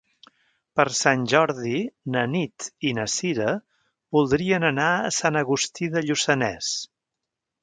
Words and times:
Per 0.77 0.85
Sant 0.99 1.25
Jordi 1.33 1.81
na 2.15 2.23
Nit 2.35 2.67
i 2.91 2.93
na 3.01 3.05
Sira 3.17 3.51
voldrien 4.19 4.67
anar 4.71 4.89
a 5.05 5.15
Sant 5.19 5.39
Agustí 5.45 5.91
de 5.99 6.05
Lluçanès. 6.09 6.73